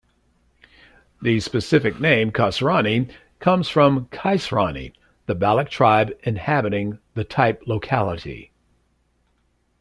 The 1.21 1.39
specific 1.41 1.99
name 1.99 2.31
"kasrani" 2.31 3.09
comes 3.39 3.69
from 3.69 4.05
Qaisrani, 4.05 4.93
the 5.27 5.35
Baloch 5.35 5.69
tribe 5.69 6.11
inhabiting 6.23 6.97
the 7.13 7.23
type 7.23 7.61
locality. 7.67 8.49